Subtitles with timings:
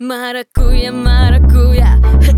[0.00, 1.94] Maracuya, maracuya